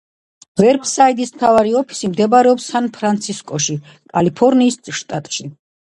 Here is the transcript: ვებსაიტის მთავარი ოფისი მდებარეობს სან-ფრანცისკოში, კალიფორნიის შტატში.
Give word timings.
ვებსაიტის 0.61 1.33
მთავარი 1.35 1.75
ოფისი 1.83 2.11
მდებარეობს 2.15 2.73
სან-ფრანცისკოში, 2.73 3.79
კალიფორნიის 4.15 4.85
შტატში. 5.03 5.53